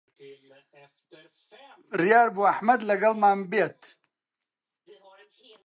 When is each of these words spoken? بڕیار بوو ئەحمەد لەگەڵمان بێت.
بڕیار 1.97 2.27
بوو 2.35 2.49
ئەحمەد 2.49 2.81
لەگەڵمان 2.89 3.39
بێت. 3.51 3.79